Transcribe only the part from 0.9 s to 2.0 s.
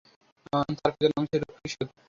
পিতার নাম ছিল পৃষত।